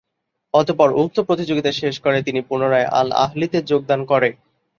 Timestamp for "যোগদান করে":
3.63-4.29